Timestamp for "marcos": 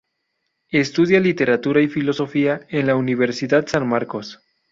3.87-4.41